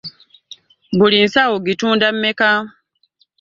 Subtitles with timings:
[0.97, 2.49] Buli nsawo ogitunda mmeka?